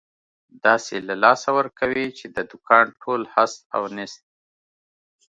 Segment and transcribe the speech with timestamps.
[0.65, 4.21] داسې له لاسه ورکوې، چې د دوکان ټول هست او نیست.